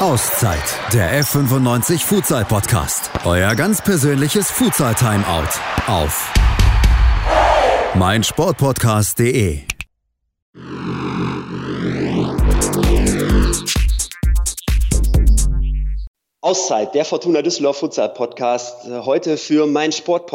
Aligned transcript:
Auszeit, 0.00 0.76
der 0.92 1.22
F95 1.22 2.04
Futsal 2.04 2.44
Podcast. 2.44 3.10
Euer 3.24 3.54
ganz 3.54 3.80
persönliches 3.80 4.50
Futsal 4.50 4.92
Timeout 4.96 5.48
auf 5.86 6.32
meinsportpodcast.de. 7.94 9.60
Auszeit, 16.40 16.92
der 16.96 17.04
Fortuna 17.04 17.42
Düsseldorf 17.42 17.78
Futsal 17.78 18.08
Podcast. 18.08 18.84
Heute 18.88 19.36
für 19.36 19.68
mein 19.68 19.92
Sport 19.92 20.28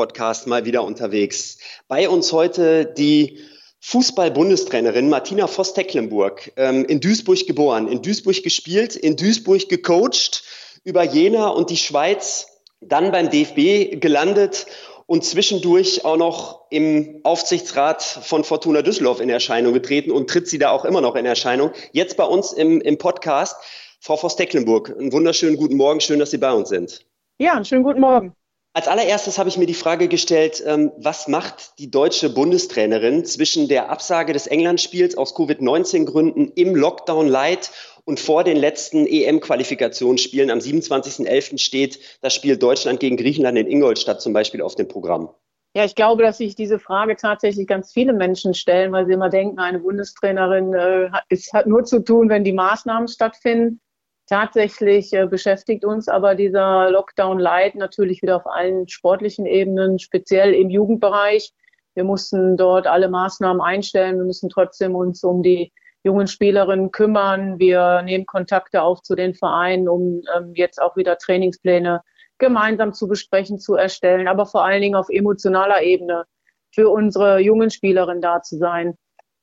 mal 0.47 0.63
wieder 0.63 0.85
unterwegs. 0.85 1.57
Bei 1.89 2.07
uns 2.07 2.31
heute 2.31 2.85
die 2.85 3.39
Fußball-Bundestrainerin 3.81 5.09
Martina 5.09 5.47
Voss-Tecklenburg, 5.47 6.51
ähm, 6.57 6.85
in 6.85 6.99
Duisburg 6.99 7.45
geboren, 7.47 7.87
in 7.87 8.01
Duisburg 8.01 8.43
gespielt, 8.43 8.95
in 8.95 9.15
Duisburg 9.15 9.69
gecoacht, 9.69 10.43
über 10.83 11.03
Jena 11.03 11.49
und 11.49 11.69
die 11.69 11.77
Schweiz, 11.77 12.47
dann 12.81 13.11
beim 13.11 13.29
DFB 13.29 13.99
gelandet 13.99 14.65
und 15.05 15.25
zwischendurch 15.25 16.05
auch 16.05 16.17
noch 16.17 16.65
im 16.69 17.21
Aufsichtsrat 17.23 18.03
von 18.03 18.43
Fortuna 18.43 18.81
Düsseldorf 18.81 19.19
in 19.19 19.29
Erscheinung 19.29 19.73
getreten 19.73 20.11
und 20.11 20.29
tritt 20.29 20.47
sie 20.47 20.59
da 20.59 20.69
auch 20.69 20.85
immer 20.85 21.01
noch 21.01 21.15
in 21.15 21.25
Erscheinung. 21.25 21.71
Jetzt 21.93 22.15
bei 22.15 22.25
uns 22.25 22.53
im, 22.53 22.79
im 22.81 22.97
Podcast. 22.97 23.55
Frau 24.01 24.15
Voss-Tecklenburg, 24.15 24.95
einen 24.97 25.11
wunderschönen 25.11 25.57
guten 25.57 25.75
Morgen, 25.75 25.99
schön, 25.99 26.19
dass 26.19 26.31
Sie 26.31 26.37
bei 26.37 26.53
uns 26.53 26.69
sind. 26.69 27.05
Ja, 27.37 27.53
einen 27.53 27.65
schönen 27.65 27.83
guten 27.83 27.99
Morgen. 27.99 28.33
Als 28.79 28.87
allererstes 28.87 29.37
habe 29.37 29.49
ich 29.49 29.57
mir 29.57 29.65
die 29.65 29.73
Frage 29.73 30.07
gestellt, 30.07 30.63
ähm, 30.65 30.93
was 30.95 31.27
macht 31.27 31.77
die 31.79 31.91
deutsche 31.91 32.29
Bundestrainerin 32.29 33.25
zwischen 33.25 33.67
der 33.67 33.89
Absage 33.89 34.31
des 34.31 34.47
Englandspiels 34.47 35.17
aus 35.17 35.35
Covid-19-Gründen 35.35 36.53
im 36.55 36.75
Lockdown 36.77 37.27
Light 37.27 37.71
und 38.05 38.21
vor 38.21 38.45
den 38.45 38.55
letzten 38.55 39.05
EM-Qualifikationsspielen 39.05 40.49
am 40.49 40.59
27.11. 40.59 41.57
steht 41.57 41.99
das 42.21 42.33
Spiel 42.33 42.55
Deutschland 42.55 43.01
gegen 43.01 43.17
Griechenland 43.17 43.57
in 43.57 43.67
Ingolstadt 43.67 44.21
zum 44.21 44.31
Beispiel 44.31 44.61
auf 44.61 44.75
dem 44.75 44.87
Programm? 44.87 45.27
Ja, 45.75 45.83
ich 45.83 45.95
glaube, 45.95 46.23
dass 46.23 46.37
sich 46.37 46.55
diese 46.55 46.79
Frage 46.79 47.17
tatsächlich 47.17 47.67
ganz 47.67 47.91
viele 47.91 48.13
Menschen 48.13 48.53
stellen, 48.53 48.93
weil 48.93 49.07
sie 49.07 49.11
immer 49.11 49.29
denken, 49.29 49.59
eine 49.59 49.79
Bundestrainerin 49.79 50.73
äh, 50.73 51.09
es 51.27 51.51
hat 51.51 51.67
nur 51.67 51.83
zu 51.83 51.99
tun, 51.99 52.29
wenn 52.29 52.45
die 52.45 52.53
Maßnahmen 52.53 53.09
stattfinden. 53.09 53.81
Tatsächlich 54.29 55.11
äh, 55.11 55.25
beschäftigt 55.25 55.83
uns 55.83 56.07
aber 56.07 56.35
dieser 56.35 56.91
Lockdown 56.91 57.39
Light 57.39 57.73
natürlich 57.73 58.21
wieder 58.21 58.35
auf 58.35 58.45
allen 58.45 58.87
sportlichen 58.87 59.47
Ebenen, 59.47 59.97
speziell 59.97 60.53
im 60.53 60.69
Jugendbereich. 60.69 61.51
Wir 61.95 62.03
mussten 62.03 62.55
dort 62.55 62.85
alle 62.85 63.09
Maßnahmen 63.09 63.59
einstellen. 63.59 64.17
Wir 64.17 64.25
müssen 64.25 64.49
trotzdem 64.49 64.93
uns 64.93 65.23
um 65.23 65.41
die 65.41 65.73
jungen 66.03 66.27
Spielerinnen 66.27 66.91
kümmern. 66.91 67.57
Wir 67.57 68.03
nehmen 68.03 68.27
Kontakte 68.27 68.83
auf 68.83 69.01
zu 69.01 69.15
den 69.15 69.33
Vereinen, 69.33 69.89
um 69.89 70.21
ähm, 70.37 70.53
jetzt 70.53 70.79
auch 70.79 70.95
wieder 70.95 71.17
Trainingspläne 71.17 72.03
gemeinsam 72.37 72.93
zu 72.93 73.07
besprechen, 73.07 73.57
zu 73.57 73.73
erstellen, 73.73 74.27
aber 74.27 74.45
vor 74.45 74.63
allen 74.63 74.83
Dingen 74.83 74.95
auf 74.95 75.09
emotionaler 75.09 75.81
Ebene 75.81 76.25
für 76.71 76.89
unsere 76.89 77.39
jungen 77.39 77.71
Spielerinnen 77.71 78.21
da 78.21 78.43
zu 78.43 78.57
sein 78.57 78.95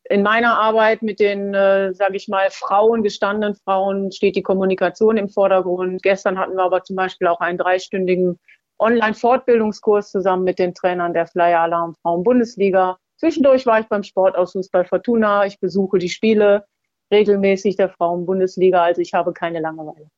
in 0.09 0.23
meiner 0.23 0.59
Arbeit 0.59 1.03
mit 1.03 1.21
den, 1.21 1.55
äh, 1.55 1.93
sage 1.95 2.17
ich 2.17 2.29
mal, 2.29 2.49
Frauen, 2.51 3.03
gestandenen 3.03 3.55
Frauen, 3.55 4.13
steht 4.13 4.37
die 4.37 4.43
Kommunikation 4.43 5.17
im 5.17 5.29
Vordergrund. 5.29 6.03
Gestern 6.03 6.39
hatten 6.39 6.57
wir 6.57 6.65
aber 6.65 6.83
zum 6.83 6.97
Beispiel 6.97 7.29
auch 7.29 7.41
einen 7.41 7.59
dreistündigen 7.59 8.39
Online-Fortbildungskurs 8.79 10.11
zusammen 10.11 10.45
mit 10.45 10.59
den 10.59 10.75
Trainern 10.75 11.15
der 11.15 11.27
Flyer 11.27 11.61
Alarm 11.61 11.95
Frauen 12.03 12.25
Bundesliga. 12.25 12.99
Zwischendurch 13.17 13.65
war 13.67 13.81
ich 13.81 13.87
beim 13.87 14.03
Sportausschuss 14.03 14.69
bei 14.69 14.85
Fortuna. 14.85 15.47
Ich 15.47 15.59
besuche 15.59 15.99
die 15.99 16.11
Spiele 16.11 16.65
regelmäßig 17.11 17.77
der 17.77 17.89
Frauen 17.89 18.27
Bundesliga, 18.27 18.83
also 18.83 19.01
ich 19.01 19.15
habe 19.15 19.33
keine 19.33 19.61
Langeweile. 19.61 20.09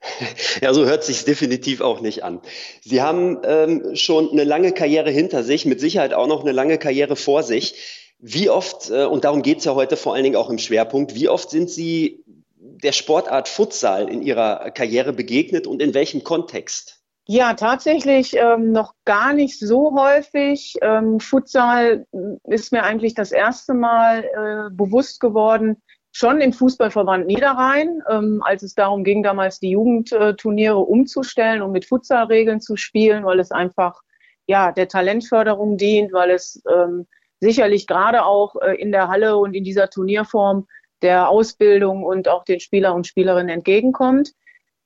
Ja, 0.60 0.74
so 0.74 0.84
hört 0.84 1.02
sich 1.02 1.24
definitiv 1.24 1.80
auch 1.80 2.00
nicht 2.00 2.24
an. 2.24 2.40
Sie 2.82 3.00
haben 3.00 3.40
ähm, 3.44 3.96
schon 3.96 4.30
eine 4.30 4.44
lange 4.44 4.72
Karriere 4.72 5.10
hinter 5.10 5.42
sich, 5.42 5.64
mit 5.64 5.80
Sicherheit 5.80 6.12
auch 6.12 6.26
noch 6.26 6.42
eine 6.42 6.52
lange 6.52 6.78
Karriere 6.78 7.16
vor 7.16 7.42
sich. 7.42 8.11
Wie 8.24 8.48
oft, 8.48 8.88
äh, 8.88 9.04
und 9.04 9.24
darum 9.24 9.42
geht 9.42 9.58
es 9.58 9.64
ja 9.64 9.74
heute 9.74 9.96
vor 9.96 10.14
allen 10.14 10.22
Dingen 10.22 10.36
auch 10.36 10.48
im 10.48 10.58
Schwerpunkt, 10.58 11.16
wie 11.16 11.28
oft 11.28 11.50
sind 11.50 11.68
Sie 11.68 12.24
der 12.56 12.92
Sportart 12.92 13.48
Futsal 13.48 14.08
in 14.08 14.22
Ihrer 14.22 14.70
Karriere 14.70 15.12
begegnet 15.12 15.66
und 15.66 15.82
in 15.82 15.92
welchem 15.92 16.22
Kontext? 16.22 17.00
Ja, 17.26 17.54
tatsächlich 17.54 18.36
ähm, 18.36 18.70
noch 18.70 18.94
gar 19.04 19.32
nicht 19.32 19.58
so 19.58 19.96
häufig. 19.96 20.76
Ähm, 20.82 21.18
Futsal 21.18 22.06
ist 22.44 22.70
mir 22.70 22.84
eigentlich 22.84 23.14
das 23.14 23.32
erste 23.32 23.74
Mal 23.74 24.22
äh, 24.22 24.70
bewusst 24.72 25.18
geworden, 25.18 25.82
schon 26.12 26.40
im 26.40 26.52
Fußballverband 26.52 27.26
Niederrhein, 27.26 28.02
ähm, 28.08 28.40
als 28.44 28.62
es 28.62 28.74
darum 28.74 29.02
ging, 29.02 29.24
damals 29.24 29.58
die 29.58 29.70
Jugendturniere 29.70 30.78
umzustellen 30.78 31.60
und 31.60 31.72
mit 31.72 31.86
Futsalregeln 31.86 32.60
zu 32.60 32.76
spielen, 32.76 33.24
weil 33.24 33.40
es 33.40 33.50
einfach 33.50 34.00
ja 34.46 34.70
der 34.70 34.86
Talentförderung 34.86 35.76
dient, 35.76 36.12
weil 36.12 36.30
es 36.30 36.62
ähm, 36.72 37.08
sicherlich 37.42 37.88
gerade 37.88 38.24
auch 38.24 38.54
äh, 38.62 38.76
in 38.76 38.92
der 38.92 39.08
Halle 39.08 39.36
und 39.36 39.54
in 39.54 39.64
dieser 39.64 39.90
Turnierform 39.90 40.68
der 41.02 41.28
Ausbildung 41.28 42.04
und 42.04 42.28
auch 42.28 42.44
den 42.44 42.60
Spieler 42.60 42.94
und 42.94 43.06
Spielerinnen 43.06 43.48
entgegenkommt. 43.48 44.30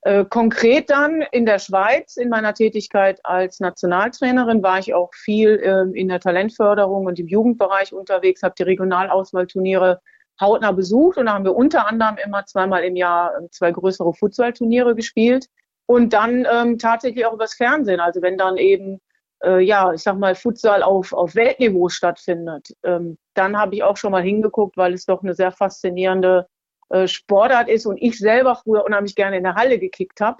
Äh, 0.01 0.25
konkret 0.25 0.89
dann 0.89 1.21
in 1.31 1.45
der 1.45 1.59
Schweiz, 1.59 2.17
in 2.17 2.29
meiner 2.29 2.55
Tätigkeit 2.55 3.19
als 3.23 3.59
Nationaltrainerin, 3.59 4.63
war 4.63 4.79
ich 4.79 4.95
auch 4.95 5.13
viel 5.13 5.61
ähm, 5.63 5.93
in 5.93 6.07
der 6.07 6.19
Talentförderung 6.19 7.05
und 7.05 7.19
im 7.19 7.27
Jugendbereich 7.27 7.93
unterwegs, 7.93 8.41
habe 8.41 8.55
die 8.57 8.63
Regionalauswahlturniere 8.63 10.01
hautnah 10.41 10.71
besucht 10.71 11.17
und 11.17 11.27
da 11.27 11.33
haben 11.33 11.45
wir 11.45 11.55
unter 11.55 11.87
anderem 11.87 12.17
immer 12.23 12.45
zweimal 12.45 12.83
im 12.83 12.95
Jahr 12.95 13.33
ähm, 13.37 13.49
zwei 13.51 13.71
größere 13.71 14.13
Fußballturniere 14.15 14.95
gespielt 14.95 15.45
und 15.85 16.13
dann 16.13 16.47
ähm, 16.51 16.79
tatsächlich 16.79 17.25
auch 17.27 17.33
übers 17.33 17.53
Fernsehen. 17.53 17.99
Also 17.99 18.23
wenn 18.23 18.37
dann 18.37 18.57
eben 18.57 18.99
äh, 19.43 19.59
ja, 19.59 19.93
ich 19.93 20.01
sag 20.01 20.17
mal, 20.17 20.35
Futsal 20.35 20.83
auf, 20.83 21.13
auf 21.13 21.35
Weltniveau 21.35 21.89
stattfindet. 21.89 22.69
Ähm, 22.83 23.17
dann 23.33 23.57
habe 23.57 23.75
ich 23.75 23.83
auch 23.83 23.97
schon 23.97 24.11
mal 24.11 24.23
hingeguckt, 24.23 24.77
weil 24.77 24.93
es 24.93 25.05
doch 25.05 25.23
eine 25.23 25.33
sehr 25.33 25.51
faszinierende 25.51 26.47
äh, 26.89 27.07
Sportart 27.07 27.69
ist 27.69 27.85
und 27.85 27.97
ich 27.97 28.17
selber 28.17 28.55
früher 28.63 28.85
unheimlich 28.85 29.15
gerne 29.15 29.37
in 29.37 29.43
der 29.43 29.55
Halle 29.55 29.79
gekickt 29.79 30.21
habe, 30.21 30.39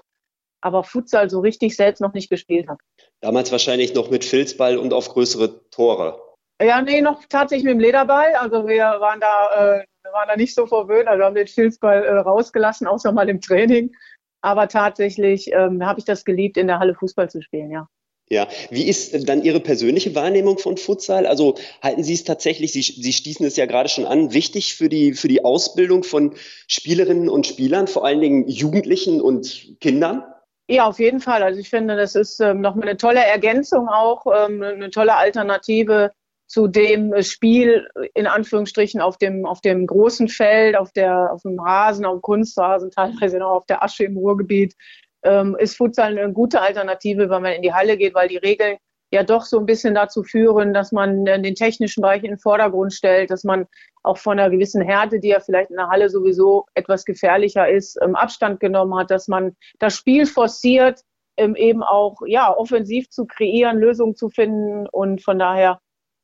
aber 0.60 0.82
Futsal 0.82 1.30
so 1.30 1.40
richtig 1.40 1.76
selbst 1.76 2.00
noch 2.00 2.14
nicht 2.14 2.30
gespielt 2.30 2.68
habe. 2.68 2.80
Damals 3.20 3.52
wahrscheinlich 3.52 3.94
noch 3.94 4.10
mit 4.10 4.24
Filzball 4.24 4.78
und 4.78 4.92
auf 4.92 5.08
größere 5.08 5.68
Tore. 5.70 6.20
Ja, 6.60 6.82
nee, 6.82 7.00
noch 7.00 7.22
tatsächlich 7.28 7.64
mit 7.64 7.74
dem 7.74 7.80
Lederball. 7.80 8.34
Also 8.34 8.66
wir 8.66 8.82
waren 8.82 9.20
da, 9.20 9.78
äh, 9.78 9.84
waren 10.12 10.28
da 10.28 10.36
nicht 10.36 10.54
so 10.54 10.66
verwöhnt. 10.66 11.06
Also 11.06 11.20
wir 11.20 11.26
haben 11.26 11.34
den 11.36 11.46
Filzball 11.46 12.04
äh, 12.04 12.18
rausgelassen, 12.18 12.86
außer 12.86 13.12
mal 13.12 13.28
im 13.28 13.40
Training. 13.40 13.94
Aber 14.40 14.68
tatsächlich 14.68 15.52
ähm, 15.52 15.84
habe 15.84 16.00
ich 16.00 16.04
das 16.04 16.24
geliebt, 16.24 16.56
in 16.56 16.66
der 16.66 16.78
Halle 16.78 16.94
Fußball 16.94 17.30
zu 17.30 17.42
spielen, 17.42 17.70
ja. 17.70 17.86
Ja, 18.30 18.46
wie 18.70 18.86
ist 18.86 19.28
dann 19.28 19.42
Ihre 19.42 19.60
persönliche 19.60 20.14
Wahrnehmung 20.14 20.58
von 20.58 20.76
Futsal? 20.76 21.26
Also 21.26 21.54
halten 21.82 22.04
Sie 22.04 22.12
es 22.12 22.24
tatsächlich, 22.24 22.72
Sie, 22.72 22.82
Sie 22.82 23.12
stießen 23.12 23.46
es 23.46 23.56
ja 23.56 23.64
gerade 23.64 23.88
schon 23.88 24.04
an, 24.04 24.34
wichtig 24.34 24.74
für 24.74 24.90
die, 24.90 25.14
für 25.14 25.28
die 25.28 25.44
Ausbildung 25.44 26.04
von 26.04 26.34
Spielerinnen 26.66 27.30
und 27.30 27.46
Spielern, 27.46 27.86
vor 27.86 28.04
allen 28.04 28.20
Dingen 28.20 28.46
Jugendlichen 28.46 29.22
und 29.22 29.76
Kindern? 29.80 30.24
Ja, 30.68 30.86
auf 30.86 30.98
jeden 30.98 31.20
Fall. 31.20 31.42
Also 31.42 31.58
ich 31.58 31.70
finde, 31.70 31.96
das 31.96 32.14
ist 32.14 32.40
ähm, 32.40 32.60
nochmal 32.60 32.88
eine 32.88 32.98
tolle 32.98 33.24
Ergänzung 33.24 33.88
auch, 33.88 34.26
ähm, 34.26 34.62
eine 34.62 34.90
tolle 34.90 35.16
Alternative 35.16 36.12
zu 36.46 36.66
dem 36.66 37.22
Spiel 37.22 37.88
in 38.14 38.26
Anführungsstrichen 38.26 39.00
auf 39.00 39.16
dem, 39.16 39.46
auf 39.46 39.62
dem 39.62 39.86
großen 39.86 40.28
Feld, 40.28 40.76
auf, 40.76 40.92
der, 40.92 41.32
auf 41.32 41.42
dem 41.42 41.58
Rasen, 41.58 42.04
auf 42.04 42.16
dem 42.16 42.22
Kunstrasen, 42.22 42.90
teilweise 42.94 43.38
noch 43.38 43.52
auf 43.52 43.66
der 43.66 43.82
Asche 43.82 44.04
im 44.04 44.18
Ruhrgebiet 44.18 44.74
ähm, 45.22 45.56
ist 45.58 45.76
Futsal 45.76 46.18
eine 46.18 46.32
gute 46.32 46.60
Alternative, 46.60 47.30
wenn 47.30 47.42
man 47.42 47.52
in 47.52 47.62
die 47.62 47.72
Halle 47.72 47.96
geht, 47.96 48.14
weil 48.14 48.28
die 48.28 48.36
Regeln 48.36 48.78
ja 49.10 49.22
doch 49.22 49.42
so 49.42 49.58
ein 49.58 49.66
bisschen 49.66 49.94
dazu 49.94 50.22
führen, 50.22 50.74
dass 50.74 50.92
man 50.92 51.24
den 51.24 51.54
technischen 51.54 52.02
Bereich 52.02 52.22
in 52.22 52.32
den 52.32 52.38
Vordergrund 52.38 52.92
stellt, 52.92 53.30
dass 53.30 53.42
man 53.42 53.66
auch 54.02 54.18
von 54.18 54.38
einer 54.38 54.50
gewissen 54.50 54.82
Härte, 54.82 55.18
die 55.18 55.28
ja 55.28 55.40
vielleicht 55.40 55.70
in 55.70 55.76
der 55.76 55.88
Halle 55.88 56.10
sowieso 56.10 56.66
etwas 56.74 57.04
gefährlicher 57.04 57.68
ist, 57.68 57.98
ähm, 58.02 58.14
Abstand 58.14 58.60
genommen 58.60 58.96
hat, 58.96 59.10
dass 59.10 59.28
man 59.28 59.56
das 59.78 59.94
Spiel 59.94 60.26
forciert, 60.26 61.00
ähm, 61.36 61.56
eben 61.56 61.82
auch 61.82 62.18
ja 62.26 62.54
offensiv 62.54 63.08
zu 63.10 63.26
kreieren, 63.26 63.78
Lösungen 63.78 64.14
zu 64.14 64.28
finden 64.28 64.86
und 64.88 65.22
von 65.22 65.38
daher 65.38 65.80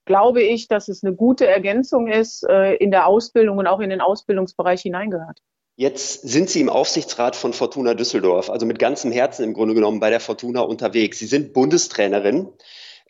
glaube 0.06 0.42
ich, 0.42 0.68
dass 0.68 0.88
es 0.88 1.02
eine 1.02 1.14
gute 1.14 1.46
Ergänzung 1.46 2.08
ist, 2.08 2.44
äh, 2.48 2.74
in 2.74 2.90
der 2.90 3.06
Ausbildung 3.06 3.58
und 3.58 3.66
auch 3.66 3.80
in 3.80 3.90
den 3.90 4.02
Ausbildungsbereich 4.02 4.82
hineingehört. 4.82 5.40
Jetzt 5.76 6.22
sind 6.22 6.48
Sie 6.50 6.60
im 6.60 6.68
Aufsichtsrat 6.68 7.34
von 7.34 7.52
Fortuna 7.52 7.94
Düsseldorf, 7.94 8.48
also 8.48 8.64
mit 8.64 8.78
ganzem 8.78 9.10
Herzen 9.10 9.42
im 9.42 9.54
Grunde 9.54 9.74
genommen 9.74 9.98
bei 9.98 10.08
der 10.08 10.20
Fortuna 10.20 10.60
unterwegs. 10.60 11.18
Sie 11.18 11.26
sind 11.26 11.52
Bundestrainerin 11.52 12.48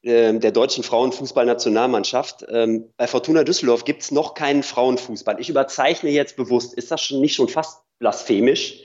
äh, 0.03 0.33
der 0.39 0.51
deutschen 0.51 0.83
Frauenfußballnationalmannschaft. 0.83 2.47
Ähm, 2.49 2.91
bei 2.97 3.07
Fortuna 3.07 3.45
Düsseldorf 3.45 3.85
gibt 3.85 4.03
es 4.03 4.13
noch 4.13 4.33
keinen 4.33 4.63
Frauenfußball. 4.63 5.39
Ich 5.41 5.51
überzeichne 5.51 6.09
jetzt 6.09 6.37
bewusst. 6.37 6.73
Ist 6.73 6.91
das 6.91 7.03
schon 7.03 7.21
nicht 7.21 7.35
schon 7.35 7.49
fast 7.49 7.83
blasphemisch? 7.99 8.81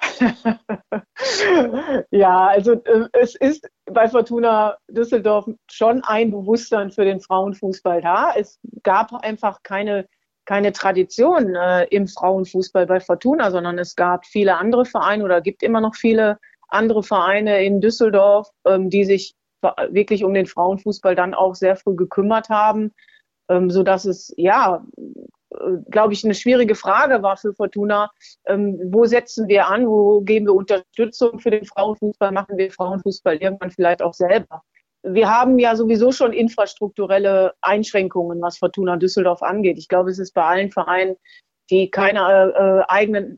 ja, 2.10 2.46
also 2.46 2.72
äh, 2.72 3.08
es 3.14 3.34
ist 3.34 3.68
bei 3.86 4.08
Fortuna 4.08 4.76
Düsseldorf 4.88 5.46
schon 5.68 6.04
ein 6.04 6.30
Bewusstsein 6.30 6.92
für 6.92 7.04
den 7.04 7.20
Frauenfußball 7.20 8.00
da. 8.00 8.32
Es 8.36 8.60
gab 8.84 9.12
einfach 9.12 9.64
keine 9.64 10.06
keine 10.44 10.72
Tradition 10.72 11.54
äh, 11.54 11.84
im 11.84 12.06
Frauenfußball 12.06 12.86
bei 12.86 13.00
Fortuna, 13.00 13.50
sondern 13.50 13.78
es 13.78 13.96
gab 13.96 14.26
viele 14.26 14.56
andere 14.56 14.84
Vereine 14.84 15.24
oder 15.24 15.40
gibt 15.40 15.62
immer 15.62 15.80
noch 15.80 15.94
viele 15.94 16.38
andere 16.68 17.02
Vereine 17.02 17.64
in 17.64 17.80
Düsseldorf, 17.80 18.48
ähm, 18.66 18.90
die 18.90 19.04
sich 19.04 19.34
wirklich 19.88 20.24
um 20.24 20.34
den 20.34 20.46
Frauenfußball 20.46 21.14
dann 21.14 21.32
auch 21.32 21.54
sehr 21.54 21.76
früh 21.76 21.96
gekümmert 21.96 22.50
haben, 22.50 22.92
ähm, 23.48 23.70
so 23.70 23.82
dass 23.82 24.04
es 24.04 24.32
ja, 24.36 24.84
äh, 25.50 25.56
glaube 25.90 26.12
ich, 26.12 26.24
eine 26.24 26.34
schwierige 26.34 26.74
Frage 26.74 27.22
war 27.22 27.36
für 27.36 27.54
Fortuna. 27.54 28.10
Ähm, 28.46 28.78
wo 28.86 29.06
setzen 29.06 29.48
wir 29.48 29.68
an? 29.68 29.86
Wo 29.86 30.20
geben 30.20 30.46
wir 30.46 30.54
Unterstützung 30.54 31.38
für 31.38 31.50
den 31.50 31.64
Frauenfußball? 31.64 32.32
Machen 32.32 32.56
wir 32.56 32.70
Frauenfußball 32.70 33.36
irgendwann 33.36 33.70
vielleicht 33.70 34.02
auch 34.02 34.14
selber? 34.14 34.62
Wir 35.04 35.30
haben 35.30 35.58
ja 35.58 35.76
sowieso 35.76 36.12
schon 36.12 36.32
infrastrukturelle 36.32 37.52
Einschränkungen, 37.60 38.40
was 38.40 38.58
Fortuna 38.58 38.96
Düsseldorf 38.96 39.42
angeht. 39.42 39.78
Ich 39.78 39.88
glaube, 39.88 40.10
es 40.10 40.18
ist 40.18 40.32
bei 40.32 40.42
allen 40.42 40.70
Vereinen, 40.70 41.16
die 41.70 41.90
keine 41.90 42.20
äh, 42.20 42.90
eigenen 42.90 43.36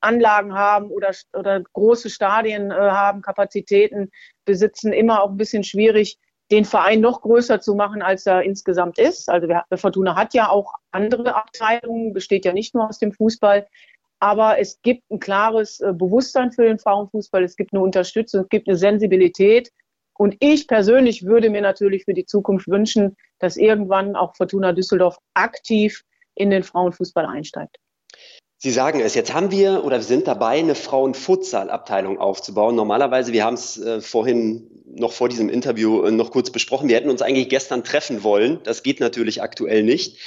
Anlagen 0.00 0.54
haben 0.54 0.90
oder, 0.90 1.10
oder 1.32 1.60
große 1.72 2.08
Stadien 2.10 2.70
äh, 2.70 2.74
haben, 2.74 3.22
Kapazitäten 3.22 4.10
besitzen, 4.44 4.92
immer 4.92 5.22
auch 5.22 5.30
ein 5.30 5.36
bisschen 5.36 5.64
schwierig, 5.64 6.18
den 6.50 6.64
Verein 6.64 7.00
noch 7.00 7.20
größer 7.20 7.60
zu 7.60 7.74
machen, 7.74 8.00
als 8.00 8.24
er 8.24 8.42
insgesamt 8.42 8.98
ist. 8.98 9.28
Also 9.28 9.48
wir, 9.48 9.64
Fortuna 9.74 10.16
hat 10.16 10.34
ja 10.34 10.48
auch 10.48 10.72
andere 10.92 11.34
Abteilungen, 11.34 12.12
besteht 12.12 12.44
ja 12.44 12.52
nicht 12.52 12.74
nur 12.74 12.88
aus 12.88 12.98
dem 12.98 13.12
Fußball. 13.12 13.66
Aber 14.20 14.58
es 14.58 14.80
gibt 14.82 15.08
ein 15.10 15.20
klares 15.20 15.80
äh, 15.80 15.92
Bewusstsein 15.92 16.52
für 16.52 16.64
den 16.64 16.78
Frauenfußball, 16.78 17.42
es 17.42 17.56
gibt 17.56 17.72
eine 17.72 17.82
Unterstützung, 17.82 18.42
es 18.42 18.48
gibt 18.48 18.68
eine 18.68 18.76
Sensibilität 18.76 19.70
und 20.18 20.36
ich 20.40 20.66
persönlich 20.66 21.24
würde 21.24 21.48
mir 21.48 21.62
natürlich 21.62 22.04
für 22.04 22.12
die 22.12 22.26
Zukunft 22.26 22.66
wünschen, 22.66 23.16
dass 23.38 23.56
irgendwann 23.56 24.16
auch 24.16 24.36
Fortuna 24.36 24.72
Düsseldorf 24.72 25.16
aktiv 25.34 26.02
in 26.34 26.50
den 26.50 26.64
Frauenfußball 26.64 27.24
einsteigt. 27.24 27.76
Sie 28.60 28.72
sagen 28.72 29.00
es, 29.00 29.14
jetzt 29.14 29.32
haben 29.32 29.52
wir 29.52 29.84
oder 29.84 29.98
wir 29.98 30.02
sind 30.02 30.26
dabei, 30.26 30.58
eine 30.58 30.74
Frauenfutsal-Abteilung 30.74 32.18
aufzubauen. 32.18 32.74
Normalerweise, 32.74 33.32
wir 33.32 33.44
haben 33.44 33.54
es 33.54 33.78
äh, 33.78 34.00
vorhin 34.00 34.68
noch 34.86 35.12
vor 35.12 35.28
diesem 35.28 35.48
Interview 35.48 36.02
äh, 36.02 36.10
noch 36.10 36.32
kurz 36.32 36.50
besprochen, 36.50 36.88
wir 36.88 36.96
hätten 36.96 37.10
uns 37.10 37.22
eigentlich 37.22 37.48
gestern 37.48 37.84
treffen 37.84 38.24
wollen. 38.24 38.58
Das 38.64 38.82
geht 38.82 38.98
natürlich 38.98 39.40
aktuell 39.40 39.84
nicht. 39.84 40.18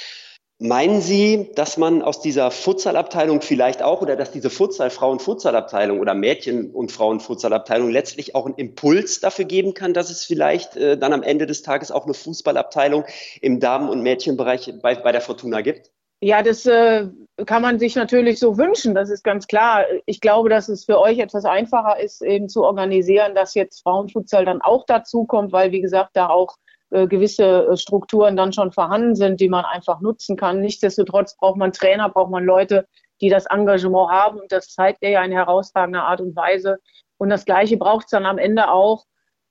Meinen 0.64 1.00
Sie, 1.00 1.50
dass 1.56 1.76
man 1.76 2.02
aus 2.02 2.20
dieser 2.20 2.52
Futsalabteilung 2.52 3.40
vielleicht 3.40 3.82
auch 3.82 4.00
oder 4.00 4.14
dass 4.14 4.30
diese 4.30 4.48
Futsal 4.48 4.90
Frauen-Futsalabteilung 4.90 5.98
oder 5.98 6.14
Mädchen- 6.14 6.70
und 6.70 6.92
Frauen-Futsalabteilung 6.92 7.90
letztlich 7.90 8.36
auch 8.36 8.46
einen 8.46 8.54
Impuls 8.54 9.18
dafür 9.18 9.44
geben 9.44 9.74
kann, 9.74 9.92
dass 9.92 10.08
es 10.08 10.24
vielleicht 10.24 10.76
äh, 10.76 10.96
dann 10.96 11.12
am 11.12 11.24
Ende 11.24 11.46
des 11.46 11.62
Tages 11.62 11.90
auch 11.90 12.04
eine 12.04 12.14
Fußballabteilung 12.14 13.04
im 13.40 13.58
Damen- 13.58 13.88
und 13.88 14.02
Mädchenbereich 14.02 14.72
bei, 14.80 14.94
bei 14.94 15.10
der 15.10 15.20
Fortuna 15.20 15.62
gibt? 15.62 15.90
Ja, 16.20 16.44
das 16.44 16.64
äh, 16.66 17.08
kann 17.46 17.62
man 17.62 17.80
sich 17.80 17.96
natürlich 17.96 18.38
so 18.38 18.56
wünschen, 18.56 18.94
das 18.94 19.10
ist 19.10 19.24
ganz 19.24 19.48
klar. 19.48 19.84
Ich 20.06 20.20
glaube, 20.20 20.48
dass 20.48 20.68
es 20.68 20.84
für 20.84 21.00
euch 21.00 21.18
etwas 21.18 21.44
einfacher 21.44 21.98
ist, 21.98 22.22
eben 22.22 22.48
zu 22.48 22.62
organisieren, 22.62 23.34
dass 23.34 23.54
jetzt 23.54 23.82
Frauenfutsal 23.82 24.44
dann 24.44 24.62
auch 24.62 24.84
dazu 24.86 25.24
kommt, 25.24 25.50
weil, 25.50 25.72
wie 25.72 25.80
gesagt, 25.80 26.10
da 26.14 26.28
auch 26.28 26.54
äh, 26.92 27.06
gewisse 27.06 27.66
äh, 27.66 27.76
Strukturen 27.76 28.36
dann 28.36 28.52
schon 28.52 28.70
vorhanden 28.70 29.14
sind, 29.14 29.40
die 29.40 29.48
man 29.48 29.64
einfach 29.64 30.00
nutzen 30.00 30.36
kann. 30.36 30.60
Nichtsdestotrotz 30.60 31.36
braucht 31.36 31.56
man 31.56 31.72
Trainer, 31.72 32.10
braucht 32.10 32.30
man 32.30 32.44
Leute, 32.44 32.86
die 33.22 33.30
das 33.30 33.46
Engagement 33.46 34.10
haben. 34.10 34.40
Und 34.40 34.52
das 34.52 34.68
zeigt 34.68 34.98
er 35.02 35.10
ja 35.10 35.24
in 35.24 35.32
herausragender 35.32 36.02
Art 36.02 36.20
und 36.20 36.36
Weise. 36.36 36.78
Und 37.16 37.30
das 37.30 37.46
Gleiche 37.46 37.78
braucht 37.78 38.04
es 38.04 38.10
dann 38.10 38.26
am 38.26 38.36
Ende 38.36 38.70
auch 38.70 39.04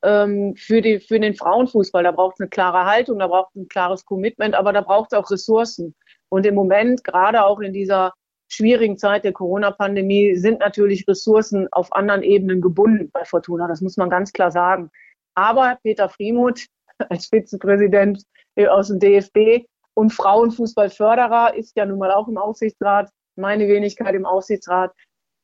ähm, 0.03 0.55
für, 0.55 0.81
die, 0.81 0.99
für 0.99 1.19
den 1.19 1.33
Frauenfußball. 1.33 2.03
Da 2.03 2.11
braucht 2.11 2.35
es 2.35 2.41
eine 2.41 2.49
klare 2.49 2.85
Haltung, 2.85 3.17
da 3.17 3.27
braucht 3.27 3.55
es 3.55 3.61
ein 3.63 3.67
klares 3.69 4.05
Commitment, 4.05 4.53
aber 4.53 4.71
da 4.71 4.81
braucht 4.81 5.11
es 5.11 5.17
auch 5.17 5.31
Ressourcen. 5.31 5.95
Und 6.29 6.45
im 6.45 6.53
Moment, 6.53 7.03
gerade 7.03 7.43
auch 7.43 7.59
in 7.59 7.73
dieser 7.73 8.13
schwierigen 8.49 8.97
Zeit 8.97 9.23
der 9.23 9.33
Corona-Pandemie, 9.33 10.35
sind 10.35 10.59
natürlich 10.59 11.07
Ressourcen 11.07 11.67
auf 11.71 11.91
anderen 11.93 12.21
Ebenen 12.21 12.61
gebunden 12.61 13.09
bei 13.11 13.25
Fortuna. 13.25 13.67
Das 13.67 13.81
muss 13.81 13.97
man 13.97 14.09
ganz 14.11 14.31
klar 14.31 14.51
sagen. 14.51 14.91
Aber 15.33 15.79
Peter 15.81 16.09
Friemuth, 16.09 16.67
als 17.09 17.27
Vizepräsident 17.27 18.23
aus 18.69 18.87
dem 18.89 18.99
DFB 18.99 19.65
und 19.93 20.11
Frauenfußballförderer, 20.13 21.55
ist 21.55 21.75
ja 21.75 21.85
nun 21.85 21.99
mal 21.99 22.11
auch 22.11 22.27
im 22.27 22.37
Aufsichtsrat, 22.37 23.09
meine 23.35 23.67
Wenigkeit 23.67 24.13
im 24.15 24.25
Aufsichtsrat. 24.25 24.93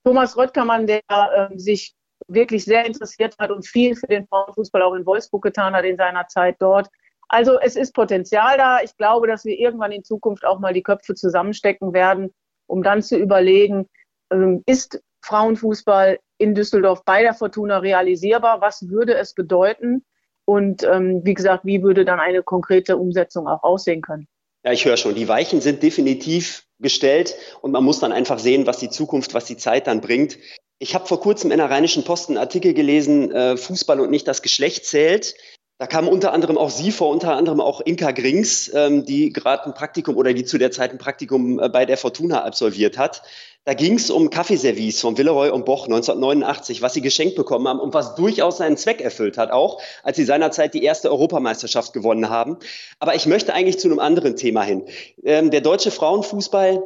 Thomas 0.03 0.37
Röttgermann, 0.37 0.87
der 0.87 1.01
äh, 1.09 1.57
sich 1.57 1.93
wirklich 2.27 2.65
sehr 2.65 2.85
interessiert 2.85 3.35
hat 3.39 3.51
und 3.51 3.67
viel 3.67 3.95
für 3.95 4.07
den 4.07 4.27
Frauenfußball 4.27 4.81
auch 4.81 4.93
in 4.93 5.05
Wolfsburg 5.05 5.43
getan 5.43 5.73
hat 5.73 5.85
in 5.85 5.97
seiner 5.97 6.27
Zeit 6.27 6.57
dort. 6.59 6.89
Also 7.29 7.59
es 7.59 7.75
ist 7.75 7.93
Potenzial 7.93 8.57
da. 8.57 8.81
Ich 8.81 8.95
glaube, 8.97 9.27
dass 9.27 9.45
wir 9.45 9.57
irgendwann 9.57 9.91
in 9.91 10.03
Zukunft 10.03 10.45
auch 10.45 10.59
mal 10.59 10.73
die 10.73 10.83
Köpfe 10.83 11.13
zusammenstecken 11.13 11.93
werden, 11.93 12.33
um 12.67 12.83
dann 12.83 13.01
zu 13.01 13.17
überlegen, 13.17 13.87
ähm, 14.31 14.63
ist 14.65 15.01
Frauenfußball 15.21 16.19
in 16.37 16.55
Düsseldorf 16.55 17.03
bei 17.03 17.21
der 17.21 17.33
Fortuna 17.33 17.79
realisierbar? 17.79 18.61
Was 18.61 18.87
würde 18.87 19.15
es 19.15 19.33
bedeuten? 19.33 20.05
Und 20.47 20.83
ähm, 20.83 21.25
wie 21.25 21.33
gesagt, 21.33 21.65
wie 21.65 21.83
würde 21.83 22.05
dann 22.05 22.21
eine 22.21 22.41
konkrete 22.41 22.95
Umsetzung 22.95 23.47
auch 23.47 23.63
aussehen 23.63 24.01
können? 24.01 24.27
Ja, 24.63 24.71
ich 24.71 24.85
höre 24.85 24.95
schon. 24.95 25.13
Die 25.13 25.27
Weichen 25.27 25.59
sind 25.59 25.83
definitiv 25.83 26.63
gestellt 26.79 27.35
und 27.61 27.71
man 27.71 27.83
muss 27.83 27.99
dann 27.99 28.13
einfach 28.13 28.39
sehen, 28.39 28.65
was 28.65 28.77
die 28.77 28.89
Zukunft, 28.89 29.33
was 29.33 29.43
die 29.43 29.57
Zeit 29.57 29.87
dann 29.87 29.99
bringt. 29.99 30.37
Ich 30.79 30.95
habe 30.95 31.05
vor 31.05 31.19
kurzem 31.19 31.51
in 31.51 31.57
der 31.57 31.69
Rheinischen 31.69 32.05
Post 32.05 32.29
einen 32.29 32.37
Artikel 32.37 32.73
gelesen, 32.73 33.29
äh, 33.31 33.57
Fußball 33.57 33.99
und 33.99 34.09
nicht 34.09 34.27
das 34.27 34.41
Geschlecht 34.41 34.85
zählt. 34.85 35.35
Da 35.79 35.85
kam 35.85 36.07
unter 36.07 36.31
anderem 36.31 36.57
auch 36.57 36.69
Sie 36.69 36.91
vor, 36.91 37.09
unter 37.09 37.35
anderem 37.35 37.59
auch 37.59 37.81
Inka 37.81 38.11
Grings, 38.11 38.71
ähm, 38.73 39.03
die 39.03 39.33
gerade 39.33 39.65
ein 39.65 39.73
Praktikum 39.73 40.15
oder 40.15 40.33
die 40.33 40.45
zu 40.45 40.57
der 40.57 40.71
Zeit 40.71 40.91
ein 40.91 40.97
Praktikum 40.97 41.59
äh, 41.59 41.67
bei 41.67 41.85
der 41.85 41.97
Fortuna 41.97 42.43
absolviert 42.43 42.97
hat. 42.97 43.21
Da 43.67 43.73
ging 43.73 43.95
es 43.95 44.09
um 44.09 44.29
Kaffeeservice 44.29 45.01
von 45.01 45.17
Villeroy 45.17 45.49
und 45.49 45.65
Boch 45.65 45.87
1989, 45.87 46.81
was 46.81 46.93
sie 46.93 47.01
geschenkt 47.01 47.35
bekommen 47.35 47.67
haben 47.67 47.81
und 47.81 47.93
was 47.93 48.15
durchaus 48.15 48.59
seinen 48.59 48.77
Zweck 48.77 49.01
erfüllt 49.01 49.37
hat, 49.37 49.51
auch 49.51 49.81
als 50.03 50.15
sie 50.15 50.23
seinerzeit 50.23 50.73
die 50.73 50.83
erste 50.83 51.11
Europameisterschaft 51.11 51.91
gewonnen 51.91 52.29
haben. 52.29 52.59
Aber 52.99 53.13
ich 53.13 53.25
möchte 53.25 53.53
eigentlich 53.53 53.77
zu 53.77 53.89
einem 53.89 53.99
anderen 53.99 54.37
Thema 54.37 54.63
hin. 54.63 54.85
Ähm, 55.21 55.51
der 55.51 55.59
deutsche 55.59 55.91
Frauenfußball 55.91 56.81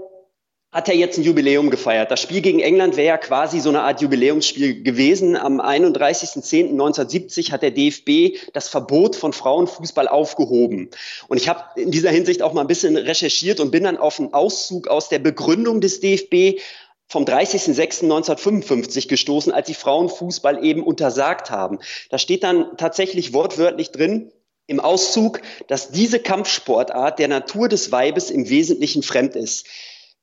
hat 0.72 0.88
er 0.88 0.96
jetzt 0.96 1.18
ein 1.18 1.24
Jubiläum 1.24 1.70
gefeiert. 1.70 2.12
Das 2.12 2.22
Spiel 2.22 2.40
gegen 2.40 2.62
England 2.62 2.96
wäre 2.96 3.08
ja 3.08 3.18
quasi 3.18 3.60
so 3.60 3.68
eine 3.70 3.82
Art 3.82 4.00
Jubiläumsspiel 4.02 4.84
gewesen. 4.84 5.36
Am 5.36 5.60
31.10.1970 5.60 7.52
hat 7.52 7.62
der 7.62 7.72
DFB 7.72 8.38
das 8.54 8.70
Verbot 8.70 9.18
von 9.18 9.34
Frauenfußball 9.34 10.08
aufgehoben. 10.08 10.90
Und 11.28 11.36
ich 11.38 11.50
habe 11.50 11.62
in 11.76 11.92
dieser 11.92 12.12
Hinsicht 12.12 12.42
auch 12.42 12.54
mal 12.54 12.62
ein 12.62 12.68
bisschen 12.68 12.96
recherchiert 12.96 13.60
und 13.60 13.72
bin 13.72 13.84
dann 13.84 13.98
auf 13.98 14.18
einen 14.18 14.34
Auszug 14.34 14.88
aus 14.88 15.10
der 15.10 15.20
Begründung 15.20 15.82
des 15.82 16.00
DFB 16.00 16.62
vom 17.10 17.26
30.06.1955 17.26 19.10
gestoßen, 19.10 19.52
als 19.52 19.68
die 19.68 19.74
Frauenfußball 19.74 20.64
eben 20.64 20.84
untersagt 20.84 21.52
haben. 21.52 21.80
Da 22.10 22.18
steht 22.18 22.44
dann 22.44 22.78
tatsächlich 22.78 23.34
wortwörtlich 23.34 23.92
drin, 23.92 24.32
im 24.68 24.80
Auszug, 24.80 25.42
dass 25.68 25.92
diese 25.92 26.20
Kampfsportart 26.20 27.20
der 27.20 27.28
Natur 27.28 27.68
des 27.68 27.92
Weibes 27.92 28.30
im 28.30 28.48
Wesentlichen 28.48 29.04
fremd 29.04 29.36
ist 29.36 29.66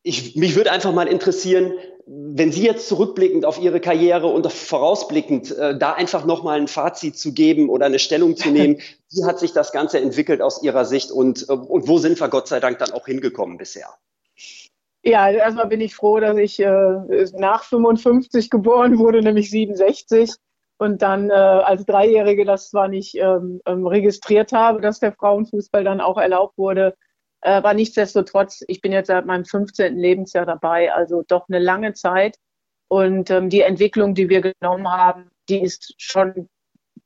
ich, 0.09 0.37
mich 0.37 0.57
würde 0.57 0.73
einfach 0.73 0.93
mal 0.93 1.07
interessieren, 1.07 1.75
wenn 2.07 2.51
Sie 2.51 2.65
jetzt 2.65 2.89
zurückblickend 2.89 3.45
auf 3.45 3.61
Ihre 3.61 3.81
Karriere 3.81 4.29
und 4.29 4.51
vorausblickend 4.51 5.55
äh, 5.57 5.77
da 5.77 5.93
einfach 5.93 6.25
nochmal 6.25 6.59
ein 6.59 6.67
Fazit 6.67 7.19
zu 7.19 7.35
geben 7.35 7.69
oder 7.69 7.85
eine 7.85 7.99
Stellung 7.99 8.35
zu 8.35 8.49
nehmen, 8.49 8.81
wie 9.11 9.25
hat 9.25 9.39
sich 9.39 9.53
das 9.53 9.71
Ganze 9.71 10.01
entwickelt 10.01 10.41
aus 10.41 10.63
Ihrer 10.63 10.87
Sicht 10.87 11.11
und, 11.11 11.47
äh, 11.51 11.53
und 11.53 11.89
wo 11.89 11.99
sind 11.99 12.19
wir 12.19 12.29
Gott 12.29 12.49
sei 12.49 12.59
Dank 12.59 12.79
dann 12.79 12.93
auch 12.93 13.07
hingekommen 13.07 13.59
bisher? 13.59 13.89
Ja, 15.03 15.31
erstmal 15.31 15.67
bin 15.67 15.83
ich 15.83 15.95
froh, 15.95 16.19
dass 16.19 16.39
ich 16.39 16.59
äh, 16.59 17.27
nach 17.37 17.65
55 17.65 18.49
geboren 18.49 18.99
wurde, 18.99 19.23
nämlich 19.23 19.51
67 19.51 20.33
und 20.79 21.03
dann 21.03 21.29
äh, 21.29 21.35
als 21.35 21.85
Dreijährige 21.85 22.47
das 22.47 22.71
zwar 22.71 22.89
nicht 22.89 23.15
ähm, 23.17 23.61
ähm 23.67 23.87
registriert 23.87 24.53
habe, 24.53 24.81
dass 24.81 25.01
der 25.01 25.13
Frauenfußball 25.13 25.85
dann 25.85 26.01
auch 26.01 26.17
erlaubt 26.17 26.57
wurde, 26.57 26.95
aber 27.41 27.75
nichtsdestotrotz, 27.75 28.65
ich 28.67 28.81
bin 28.81 28.93
jetzt 28.93 29.09
seit 29.09 29.27
meinem 29.27 29.45
15. 29.45 29.97
Lebensjahr 29.97 30.47
dabei, 30.47 30.93
also 30.93 31.23
doch 31.27 31.49
eine 31.49 31.59
lange 31.59 31.93
Zeit. 31.93 32.37
Und 32.89 33.31
ähm, 33.31 33.51
die 33.51 33.63
Entwicklung, 33.63 34.15
die 34.15 34.29
wir 34.29 34.41
genommen 34.41 34.89
haben, 34.89 35.31
die 35.49 35.63
ist 35.63 35.95
schon 35.99 36.49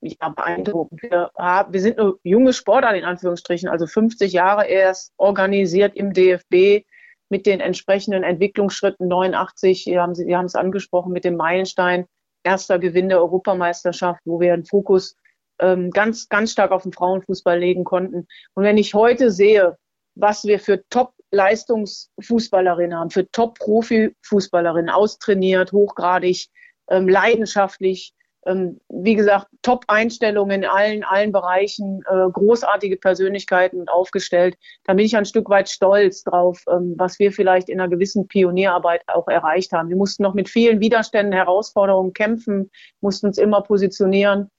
ja, 0.01 0.29
beeindruckend. 0.29 1.03
Wir, 1.03 1.31
haben, 1.37 1.73
wir 1.73 1.81
sind 1.81 1.99
nur 1.99 2.19
junge 2.23 2.53
Sportler 2.53 2.95
in 2.95 3.05
Anführungsstrichen, 3.05 3.69
also 3.69 3.87
50 3.87 4.33
Jahre 4.33 4.67
erst 4.67 5.13
organisiert 5.17 5.95
im 5.97 6.13
DFB 6.13 6.85
mit 7.29 7.47
den 7.47 7.61
entsprechenden 7.61 8.25
Entwicklungsschritten 8.25 9.09
89, 9.09 9.85
Sie 9.85 9.99
haben, 9.99 10.15
Sie 10.15 10.37
haben 10.37 10.45
es 10.45 10.55
angesprochen, 10.55 11.13
mit 11.13 11.25
dem 11.25 11.37
Meilenstein, 11.37 12.07
erster 12.45 12.79
Gewinn 12.79 13.09
der 13.09 13.21
Europameisterschaft, 13.21 14.21
wo 14.25 14.39
wir 14.39 14.53
einen 14.53 14.67
Fokus 14.67 15.17
ähm, 15.59 15.91
ganz, 15.91 16.29
ganz 16.29 16.53
stark 16.53 16.73
auf 16.73 16.83
den 16.83 16.93
Frauenfußball 16.93 17.59
legen 17.59 17.85
konnten. 17.85 18.27
Und 18.55 18.65
wenn 18.65 18.77
ich 18.77 18.95
heute 18.95 19.31
sehe, 19.31 19.79
was 20.15 20.45
wir 20.45 20.59
für 20.59 20.83
Top-Leistungsfußballerinnen 20.89 22.99
haben, 22.99 23.11
für 23.11 23.31
Top-Profi-Fußballerinnen, 23.31 24.91
austrainiert, 24.91 25.73
hochgradig, 25.73 26.49
ähm, 26.91 27.09
leidenschaftlich, 27.09 28.15
ähm, 28.45 28.81
wie 28.89 29.15
gesagt, 29.15 29.47
Top-Einstellungen 29.63 30.63
in 30.63 30.69
allen, 30.69 31.05
allen 31.05 31.31
Bereichen, 31.31 32.03
äh, 32.09 32.29
großartige 32.31 32.97
Persönlichkeiten 32.97 33.89
aufgestellt. 33.89 34.57
Da 34.85 34.95
bin 34.95 35.07
ich 35.07 35.17
ein 35.17 35.25
Stück 35.25 35.49
weit 35.49 35.69
stolz 35.69 36.25
drauf, 36.25 36.65
ähm, 36.69 36.97
was 36.99 37.21
wir 37.21 37.33
vielleicht 37.33 37.69
in 37.69 37.81
einer 37.81 37.89
gewissen 37.89 38.27
Pionierarbeit 38.27 39.03
auch 39.07 39.29
erreicht 39.29 39.73
haben. 39.73 39.89
Wir 39.89 39.97
mussten 39.97 40.25
noch 40.25 40.35
mit 40.35 40.49
vielen 40.49 40.81
Widerständen, 40.81 41.33
Herausforderungen 41.33 42.13
kämpfen, 42.13 42.71
mussten 43.01 43.27
uns 43.27 43.39
immer 43.39 43.63
positionieren 43.63 44.51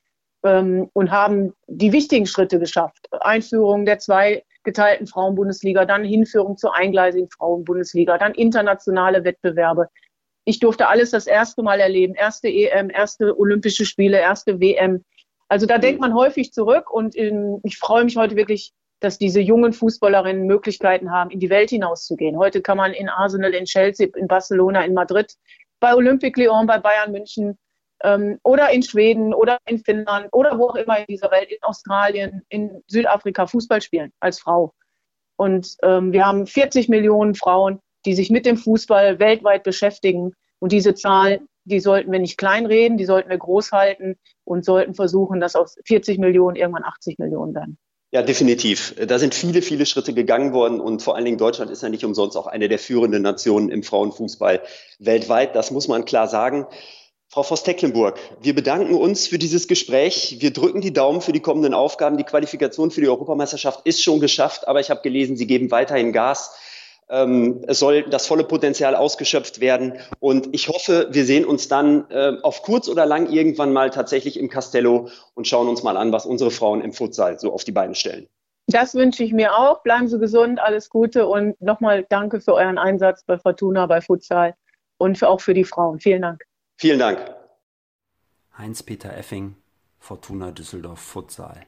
ähm, 0.44 0.90
und 0.94 1.12
haben 1.12 1.54
die 1.68 1.92
wichtigen 1.92 2.26
Schritte 2.26 2.60
geschafft. 2.60 3.08
Einführung 3.12 3.86
der 3.86 4.00
zwei 4.00 4.44
geteilten 4.64 5.08
Frauenbundesliga, 5.08 5.86
dann 5.86 6.04
Hinführung 6.04 6.58
zur 6.58 6.76
eingleisigen 6.76 7.30
Frauenbundesliga, 7.30 8.18
dann 8.18 8.34
internationale 8.34 9.24
Wettbewerbe. 9.24 9.90
Ich 10.46 10.60
durfte 10.60 10.88
alles 10.88 11.12
das 11.12 11.28
erste 11.28 11.64
Mal 11.64 11.80
erleben. 11.80 12.16
Erste 12.16 12.50
EM, 12.50 12.90
erste 12.90 13.38
Olympische 13.38 13.86
Spiele, 13.86 14.20
erste 14.20 14.60
WM. 14.60 15.04
Also 15.48 15.66
da 15.66 15.78
denkt 15.78 16.02
man 16.02 16.14
häufig 16.14 16.52
zurück 16.52 16.92
und 16.92 17.16
in, 17.16 17.60
ich 17.64 17.78
freue 17.78 18.04
mich 18.04 18.18
heute 18.18 18.36
wirklich, 18.36 18.74
dass 19.00 19.18
diese 19.18 19.42
jungen 19.42 19.74
Fußballerinnen 19.74 20.46
Möglichkeiten 20.48 21.12
haben, 21.12 21.30
in 21.30 21.40
die 21.40 21.50
Welt 21.50 21.70
hinauszugehen. 21.70 22.38
Heute 22.38 22.62
kann 22.62 22.78
man 22.78 22.94
in 22.94 23.10
Arsenal, 23.10 23.54
in 23.54 23.66
Chelsea, 23.66 24.08
in 24.16 24.28
Barcelona, 24.28 24.84
in 24.86 24.94
Madrid, 24.94 25.34
bei 25.82 25.94
Olympique 25.94 26.42
Lyon, 26.42 26.66
bei 26.66 26.80
Bayern 26.80 27.12
München 27.12 27.58
ähm, 28.04 28.40
oder 28.44 28.70
in 28.72 28.84
Schweden 28.84 29.34
oder 29.34 29.58
in 29.66 29.80
Finnland 29.80 30.28
oder 30.32 30.58
wo 30.60 30.70
auch 30.70 30.76
immer 30.76 31.00
in 31.00 31.06
dieser 31.08 31.32
Welt, 31.32 31.50
in 31.50 31.62
Australien, 31.64 32.44
in 32.50 32.84
Südafrika 32.88 33.48
Fußball 33.48 33.82
spielen 33.82 34.12
als 34.20 34.40
Frau. 34.40 34.74
Und 35.36 35.76
ähm, 35.82 36.14
wir 36.14 36.26
haben 36.26 36.46
40 36.46 36.90
Millionen 36.90 37.36
Frauen, 37.36 37.80
die 38.06 38.14
sich 38.14 38.30
mit 38.30 38.46
dem 38.46 38.58
Fußball 38.58 39.20
weltweit 39.20 39.64
beschäftigen. 39.64 40.34
Und 40.60 40.72
diese 40.72 40.94
Zahl, 40.94 41.42
die 41.66 41.80
sollten 41.80 42.12
wir 42.12 42.20
nicht 42.20 42.38
kleinreden, 42.38 42.98
die 42.98 43.06
sollten 43.06 43.30
wir 43.30 43.38
groß 43.38 43.72
halten 43.72 44.16
und 44.44 44.66
sollten 44.66 44.94
versuchen, 44.94 45.40
dass 45.40 45.56
aus 45.56 45.78
40 45.86 46.20
Millionen 46.20 46.56
irgendwann 46.56 46.84
80 46.84 47.18
Millionen 47.20 47.56
werden. 47.56 47.78
Ja, 48.12 48.22
definitiv. 48.22 48.94
Da 49.08 49.18
sind 49.18 49.34
viele, 49.34 49.64
viele 49.64 49.88
Schritte 49.88 50.14
gegangen 50.14 50.54
worden 50.54 50.80
und 50.80 51.02
vor 51.02 51.16
allen 51.16 51.26
Dingen 51.26 51.40
Deutschland 51.40 51.72
ist 51.72 51.82
ja 51.82 51.90
nicht 51.90 52.06
umsonst 52.06 52.38
auch 52.38 52.46
eine 52.46 52.70
der 52.70 52.78
führenden 52.78 53.24
Nationen 53.24 53.70
im 53.70 53.82
Frauenfußball 53.82 54.62
weltweit. 55.00 55.56
Das 55.56 55.72
muss 55.72 55.88
man 55.88 56.06
klar 56.06 56.28
sagen. 56.28 56.68
Frau 57.34 57.42
Voss-Tecklenburg, 57.42 58.20
wir 58.42 58.54
bedanken 58.54 58.94
uns 58.94 59.26
für 59.26 59.40
dieses 59.40 59.68
Gespräch. 59.68 60.38
Wir 60.38 60.54
drücken 60.54 60.82
die 60.82 60.94
Daumen 60.94 61.20
für 61.20 61.32
die 61.32 61.40
kommenden 61.40 61.74
Aufgaben. 61.74 62.16
Die 62.16 62.24
Qualifikation 62.24 62.92
für 62.92 63.02
die 63.02 63.10
Europameisterschaft 63.10 63.88
ist 63.88 64.04
schon 64.04 64.20
geschafft, 64.20 64.68
aber 64.68 64.82
ich 64.82 64.92
habe 64.92 65.02
gelesen, 65.02 65.36
Sie 65.36 65.48
geben 65.48 65.72
weiterhin 65.72 66.14
Gas. 66.14 66.56
Ähm, 67.10 67.64
es 67.66 67.80
soll 67.80 68.04
das 68.04 68.28
volle 68.28 68.44
Potenzial 68.44 68.94
ausgeschöpft 68.94 69.62
werden. 69.62 69.94
Und 70.20 70.50
ich 70.52 70.68
hoffe, 70.68 71.08
wir 71.10 71.26
sehen 71.26 71.44
uns 71.44 71.68
dann 71.68 72.08
äh, 72.12 72.34
auf 72.44 72.62
kurz 72.62 72.88
oder 72.88 73.08
lang 73.08 73.28
irgendwann 73.32 73.74
mal 73.74 73.90
tatsächlich 73.90 74.40
im 74.40 74.48
Castello 74.48 75.10
und 75.34 75.48
schauen 75.48 75.68
uns 75.68 75.82
mal 75.82 75.98
an, 75.98 76.12
was 76.12 76.28
unsere 76.28 76.52
Frauen 76.52 76.82
im 76.82 76.94
Futsal 76.94 77.40
so 77.40 77.52
auf 77.52 77.64
die 77.64 77.72
Beine 77.72 77.96
stellen. 77.96 78.28
Das 78.68 78.94
wünsche 78.94 79.24
ich 79.24 79.34
mir 79.34 79.58
auch. 79.58 79.82
Bleiben 79.82 80.08
Sie 80.08 80.20
gesund, 80.20 80.60
alles 80.60 80.88
Gute 80.88 81.26
und 81.26 81.60
nochmal 81.60 82.06
danke 82.10 82.42
für 82.42 82.54
euren 82.54 82.78
Einsatz 82.78 83.24
bei 83.24 83.40
Fortuna, 83.40 83.88
bei 83.88 84.02
Futsal 84.02 84.54
und 85.00 85.18
für, 85.18 85.30
auch 85.30 85.42
für 85.42 85.56
die 85.56 85.64
Frauen. 85.64 86.00
Vielen 86.00 86.22
Dank. 86.22 86.44
Vielen 86.76 87.00
Dank. 87.00 87.20
Heinz-Peter 88.58 89.16
Effing, 89.16 89.56
Fortuna 90.00 90.52
Düsseldorf 90.52 91.00
Futsal. 91.00 91.66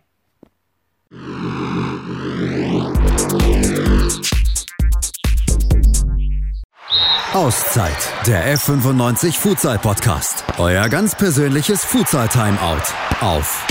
Auszeit, 7.33 8.13
der 8.27 8.55
F95 8.57 9.33
Futsal 9.33 9.77
Podcast. 9.79 10.43
Euer 10.57 10.87
ganz 10.89 11.15
persönliches 11.15 11.83
Futsal 11.83 12.27
Timeout 12.29 12.81
auf 13.21 13.67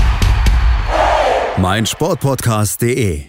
meinsportpodcast.de. 1.58 3.24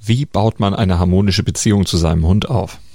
Wie 0.00 0.26
baut 0.26 0.58
man 0.58 0.74
eine 0.74 0.98
harmonische 0.98 1.42
Beziehung 1.42 1.86
zu 1.86 1.96
seinem 1.96 2.26
Hund 2.26 2.48
auf? 2.48 2.78